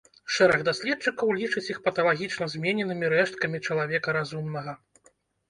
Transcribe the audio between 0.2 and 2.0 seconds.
Шэраг даследчыкаў лічыць іх